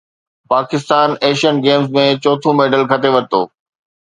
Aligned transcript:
Pakistan 0.51 1.09
Asian 1.25 1.55
Games 1.65 1.87
۾ 1.99 2.03
چوٿون 2.23 2.53
medal 2.59 2.83
کٽي 2.91 3.09
ورتو 3.15 3.41